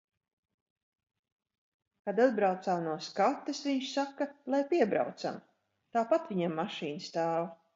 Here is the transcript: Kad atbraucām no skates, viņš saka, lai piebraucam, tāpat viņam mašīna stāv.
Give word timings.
Kad 2.09 2.21
atbraucām 2.23 2.81
no 2.87 2.95
skates, 3.09 3.61
viņš 3.67 3.91
saka, 3.99 4.27
lai 4.55 4.63
piebraucam, 4.73 5.39
tāpat 5.99 6.27
viņam 6.33 6.61
mašīna 6.63 7.07
stāv. 7.11 7.51